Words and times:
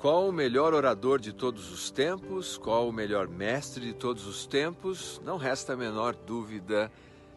Qual 0.00 0.26
o 0.26 0.32
melhor 0.32 0.72
orador 0.72 1.20
de 1.20 1.30
todos 1.30 1.70
os 1.70 1.90
tempos? 1.90 2.56
Qual 2.56 2.88
o 2.88 2.92
melhor 2.92 3.28
mestre 3.28 3.84
de 3.84 3.92
todos 3.92 4.26
os 4.26 4.46
tempos? 4.46 5.20
Não 5.22 5.36
resta 5.36 5.74
a 5.74 5.76
menor 5.76 6.14
dúvida 6.14 6.90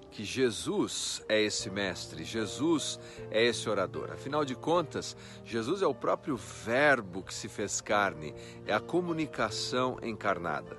que 0.10 0.24
Jesus 0.24 1.22
é 1.28 1.42
esse 1.42 1.70
mestre, 1.70 2.24
Jesus 2.24 2.98
é 3.30 3.44
esse 3.44 3.70
orador. 3.70 4.12
Afinal 4.14 4.46
de 4.46 4.56
contas, 4.56 5.14
Jesus 5.44 5.82
é 5.82 5.86
o 5.86 5.94
próprio 5.94 6.38
Verbo 6.38 7.22
que 7.22 7.34
se 7.34 7.50
fez 7.50 7.82
carne, 7.82 8.34
é 8.66 8.74
a 8.74 8.80
comunicação 8.80 9.98
encarnada. 10.02 10.78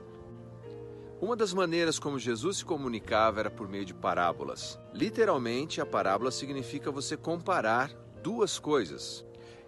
Uma 1.20 1.36
das 1.36 1.52
maneiras 1.52 1.98
como 1.98 2.18
Jesus 2.18 2.56
se 2.58 2.64
comunicava 2.64 3.40
era 3.40 3.50
por 3.50 3.68
meio 3.68 3.84
de 3.84 3.92
parábolas. 3.92 4.80
Literalmente, 4.94 5.82
a 5.82 5.86
parábola 5.86 6.30
significa 6.30 6.90
você 6.90 7.14
comparar 7.14 7.90
duas 8.22 8.58
coisas 8.58 9.22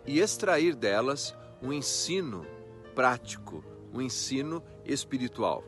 e 0.06 0.18
extrair 0.18 0.74
delas 0.74 1.34
um 1.62 1.72
ensino 1.72 2.46
prático, 2.94 3.64
um 3.92 4.00
ensino 4.00 4.62
espiritual. 4.84 5.64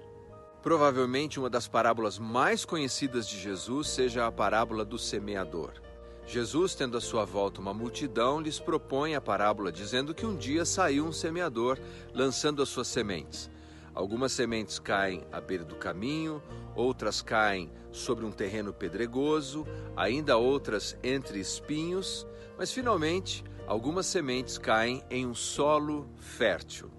Provavelmente 0.62 1.38
uma 1.38 1.48
das 1.48 1.68
parábolas 1.68 2.18
mais 2.18 2.64
conhecidas 2.64 3.28
de 3.28 3.38
Jesus 3.38 3.88
seja 3.88 4.26
a 4.26 4.32
parábola 4.32 4.84
do 4.84 4.98
semeador. 4.98 5.72
Jesus, 6.26 6.74
tendo 6.74 6.96
à 6.98 7.00
sua 7.00 7.24
volta 7.24 7.58
uma 7.58 7.72
multidão, 7.72 8.38
lhes 8.38 8.58
propõe 8.58 9.14
a 9.14 9.20
parábola, 9.20 9.72
dizendo 9.72 10.14
que 10.14 10.26
um 10.26 10.36
dia 10.36 10.64
saiu 10.66 11.06
um 11.06 11.12
semeador 11.12 11.78
lançando 12.12 12.60
as 12.60 12.68
suas 12.68 12.88
sementes. 12.88 13.50
Algumas 13.94 14.32
sementes 14.32 14.78
caem 14.78 15.24
à 15.32 15.40
beira 15.40 15.64
do 15.64 15.74
caminho, 15.74 16.42
outras 16.76 17.22
caem 17.22 17.70
sobre 17.90 18.26
um 18.26 18.30
terreno 18.30 18.74
pedregoso, 18.74 19.66
ainda 19.96 20.36
outras 20.36 20.96
entre 21.02 21.40
espinhos, 21.40 22.26
mas 22.58 22.70
finalmente 22.70 23.42
algumas 23.68 24.06
sementes 24.06 24.56
caem 24.56 25.04
em 25.10 25.26
um 25.26 25.34
solo 25.34 26.08
fértil. 26.16 26.90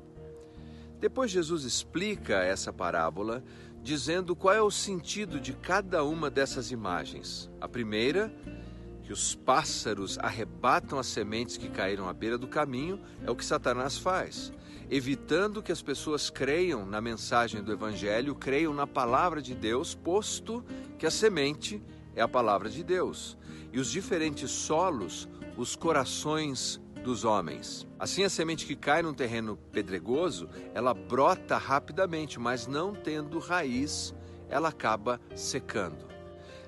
Depois 0.99 1.31
Jesus 1.31 1.63
explica 1.63 2.43
essa 2.43 2.71
parábola 2.71 3.43
dizendo 3.81 4.35
qual 4.35 4.53
é 4.53 4.61
o 4.61 4.69
sentido 4.69 5.39
de 5.39 5.53
cada 5.53 6.03
uma 6.03 6.29
dessas 6.29 6.69
imagens. 6.69 7.49
A 7.59 7.67
primeira, 7.67 8.31
que 9.01 9.11
os 9.11 9.33
pássaros 9.33 10.19
arrebatam 10.19 10.99
as 10.99 11.07
sementes 11.07 11.57
que 11.57 11.69
caíram 11.69 12.07
à 12.07 12.13
beira 12.13 12.37
do 12.37 12.47
caminho, 12.47 13.01
é 13.25 13.31
o 13.31 13.35
que 13.35 13.43
Satanás 13.43 13.97
faz, 13.97 14.53
evitando 14.91 15.63
que 15.63 15.71
as 15.71 15.81
pessoas 15.81 16.29
creiam 16.29 16.85
na 16.85 17.01
mensagem 17.01 17.63
do 17.63 17.71
evangelho, 17.71 18.35
creiam 18.35 18.75
na 18.75 18.85
palavra 18.85 19.41
de 19.41 19.55
Deus, 19.55 19.95
posto 19.95 20.63
que 20.99 21.07
a 21.07 21.11
semente 21.11 21.81
é 22.15 22.21
a 22.21 22.27
palavra 22.27 22.69
de 22.69 22.83
Deus. 22.83 23.35
E 23.73 23.79
os 23.79 23.89
diferentes 23.89 24.51
solos 24.51 25.27
os 25.57 25.75
corações 25.75 26.81
dos 27.03 27.23
homens. 27.23 27.87
Assim, 27.97 28.23
a 28.23 28.29
semente 28.29 28.65
que 28.65 28.75
cai 28.75 29.01
num 29.01 29.13
terreno 29.13 29.57
pedregoso, 29.71 30.49
ela 30.73 30.93
brota 30.93 31.57
rapidamente, 31.57 32.39
mas 32.39 32.67
não 32.67 32.93
tendo 32.93 33.39
raiz, 33.39 34.13
ela 34.49 34.69
acaba 34.69 35.19
secando. 35.35 36.07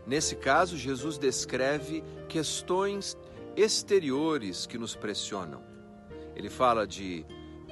Nesse 0.06 0.36
caso, 0.36 0.78
Jesus 0.78 1.18
descreve 1.18 2.04
questões 2.28 3.18
exteriores 3.56 4.66
que 4.66 4.78
nos 4.78 4.96
pressionam. 4.96 5.62
Ele 6.36 6.50
fala 6.50 6.88
de 6.88 7.26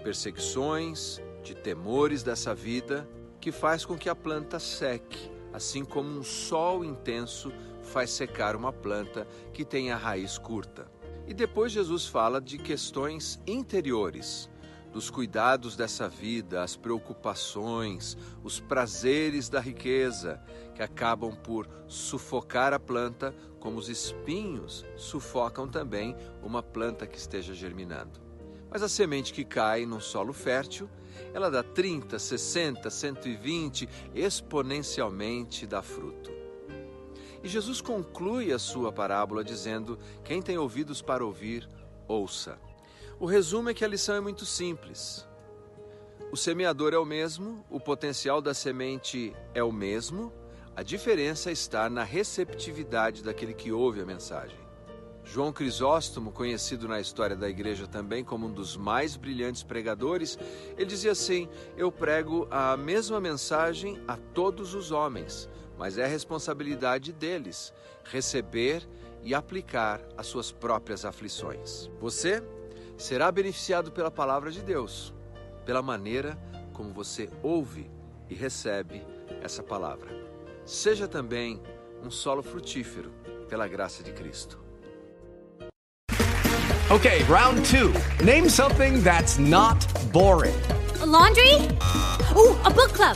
perseguições, 0.04 1.22
de 1.44 1.56
temores 1.56 2.24
dessa 2.24 2.54
vida, 2.54 3.10
que 3.40 3.52
faz 3.52 3.86
com 3.86 3.98
que 3.98 4.10
a 4.10 4.16
planta 4.16 4.60
seque, 4.60 5.32
assim 5.54 5.84
como 5.84 6.10
um 6.10 6.24
sol 6.24 6.84
intenso 6.84 7.52
faz 7.82 8.12
secar 8.12 8.56
uma 8.56 8.72
planta 8.72 9.28
que 9.54 9.66
tem 9.66 9.92
a 9.92 9.98
raiz 9.98 10.38
curta. 10.38 10.99
E 11.30 11.34
depois 11.36 11.72
Jesus 11.72 12.08
fala 12.08 12.42
de 12.42 12.58
questões 12.58 13.40
interiores, 13.46 14.50
dos 14.92 15.12
cuidados 15.12 15.76
dessa 15.76 16.10
vida, 16.10 16.64
as 16.64 16.76
preocupações, 16.76 18.18
os 18.44 18.60
prazeres 18.60 19.48
da 19.48 19.60
riqueza, 19.60 20.42
que 20.74 20.82
acabam 20.82 21.36
por 21.36 21.70
sufocar 21.88 22.74
a 22.74 22.80
planta, 22.80 23.32
como 23.60 23.78
os 23.78 23.90
espinhos 23.90 24.84
sufocam 24.96 25.68
também 25.68 26.16
uma 26.42 26.64
planta 26.64 27.06
que 27.06 27.20
esteja 27.20 27.54
germinando. 27.54 28.20
Mas 28.68 28.82
a 28.82 28.90
semente 28.90 29.32
que 29.32 29.46
cai 29.46 29.86
num 29.86 30.00
solo 30.00 30.34
fértil, 30.34 30.90
ela 31.32 31.52
dá 31.52 31.62
30, 31.62 32.18
60, 32.18 32.90
120, 32.90 33.88
exponencialmente 34.16 35.68
dá 35.68 35.84
fruto. 35.84 36.39
E 37.44 37.48
Jesus 37.48 37.82
conclui 37.82 38.52
a 38.52 38.60
sua 38.60 38.92
parábola 38.92 39.44
dizendo: 39.44 39.98
Quem 40.24 40.42
tem 40.42 40.58
ouvidos 40.58 41.02
para 41.02 41.26
ouvir, 41.26 41.70
ouça. 42.08 42.60
O 43.20 43.26
resumo 43.26 43.70
é 43.70 43.74
que 43.74 43.86
a 43.86 43.88
lição 43.88 44.16
é 44.16 44.20
muito 44.20 44.46
simples. 44.46 45.28
O 46.32 46.38
semeador 46.38 46.94
é 46.94 46.98
o 46.98 47.06
mesmo, 47.06 47.66
o 47.70 47.80
potencial 47.80 48.42
da 48.42 48.54
semente 48.54 49.34
é 49.54 49.64
o 49.64 49.72
mesmo, 49.72 50.32
a 50.76 50.84
diferença 50.84 51.52
está 51.52 51.90
na 51.90 52.04
receptividade 52.04 53.24
daquele 53.24 53.54
que 53.54 53.72
ouve 53.72 54.00
a 54.00 54.06
mensagem. 54.06 54.58
João 55.26 55.52
Crisóstomo, 55.52 56.32
conhecido 56.32 56.88
na 56.88 57.00
história 57.00 57.36
da 57.36 57.50
igreja 57.50 57.86
também 57.86 58.24
como 58.24 58.48
um 58.48 58.52
dos 58.52 58.78
mais 58.78 59.16
brilhantes 59.16 59.62
pregadores, 59.62 60.40
ele 60.78 60.86
dizia 60.86 61.12
assim: 61.12 61.50
Eu 61.76 61.92
prego 61.92 62.48
a 62.50 62.78
mesma 62.78 63.20
mensagem 63.20 64.02
a 64.08 64.18
todos 64.18 64.74
os 64.74 64.92
homens, 64.92 65.50
mas 65.80 65.98
é 65.98 66.06
responsabilidade 66.06 67.14
deles 67.14 67.74
receber 68.04 68.86
e 69.24 69.34
aplicar 69.34 70.02
as 70.18 70.28
suas 70.28 70.52
próprias 70.52 71.06
aflições. 71.06 71.90
Você 72.02 72.44
será 72.98 73.32
beneficiado 73.32 73.90
pela 73.90 74.12
palavra 74.12 74.52
de 74.52 74.62
Deus, 74.62 75.14
pela 75.66 75.82
maneira 75.82 76.38
como 76.74 76.94
você 76.94 77.30
ouve 77.42 77.90
e 78.30 78.36
recebe 78.36 79.02
essa 79.42 79.64
palavra. 79.64 80.10
Seja 80.66 81.08
também 81.08 81.62
um 82.04 82.12
solo 82.12 82.44
frutífero 82.44 83.12
pela 83.48 83.68
graça 83.68 84.04
de 84.04 84.12
Cristo. 84.12 84.60
Okay, 86.92 87.24
round 87.30 87.62
two. 87.70 87.94
Name 88.26 88.50
something 88.50 89.02
that's 89.02 89.38
not 89.38 89.78
boring. 90.12 90.56
A 91.02 91.06
laundry? 91.06 91.56
Ooh, 92.36 92.58
a 92.66 92.70
book 92.70 92.94
club. 92.94 93.16